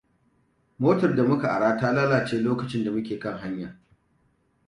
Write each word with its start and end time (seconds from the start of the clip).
Motar 0.85 1.11
da 1.15 1.23
muka 1.27 1.47
ara 1.55 1.69
ta 1.77 1.91
lalace 1.91 2.39
lokacin 2.41 2.83
da 2.85 2.91
muke 2.91 3.19
kan 3.19 3.37
hanya. 3.39 3.79